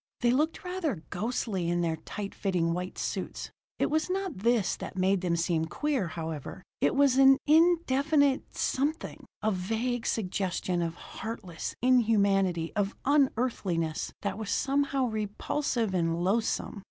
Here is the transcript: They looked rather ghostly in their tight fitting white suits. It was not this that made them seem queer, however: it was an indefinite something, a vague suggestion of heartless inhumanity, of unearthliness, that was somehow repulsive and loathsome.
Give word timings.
They 0.21 0.31
looked 0.31 0.63
rather 0.63 1.03
ghostly 1.11 1.69
in 1.69 1.81
their 1.81 1.97
tight 1.97 2.33
fitting 2.33 2.73
white 2.73 2.97
suits. 2.97 3.51
It 3.77 3.91
was 3.91 4.09
not 4.09 4.39
this 4.39 4.75
that 4.77 4.97
made 4.97 5.21
them 5.21 5.35
seem 5.35 5.65
queer, 5.65 6.07
however: 6.07 6.63
it 6.79 6.95
was 6.95 7.17
an 7.19 7.37
indefinite 7.45 8.57
something, 8.57 9.23
a 9.43 9.51
vague 9.51 10.07
suggestion 10.07 10.81
of 10.81 10.95
heartless 10.95 11.75
inhumanity, 11.83 12.73
of 12.75 12.95
unearthliness, 13.05 14.11
that 14.23 14.39
was 14.39 14.49
somehow 14.49 15.05
repulsive 15.05 15.93
and 15.93 16.23
loathsome. 16.23 16.79